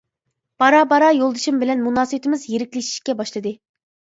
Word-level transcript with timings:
بارا-بارا 0.63 1.09
يولدىشىم 1.17 1.61
بىلەن 1.65 1.83
مۇناسىۋىتىمىز 1.89 2.49
يىرىكلىشىشكە 2.55 3.17
باشلىدى. 3.21 3.55